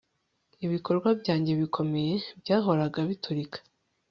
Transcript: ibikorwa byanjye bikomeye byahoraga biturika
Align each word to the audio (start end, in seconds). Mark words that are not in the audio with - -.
ibikorwa 0.65 1.09
byanjye 1.21 1.51
bikomeye 1.61 2.13
byahoraga 2.41 2.99
biturika 3.09 3.57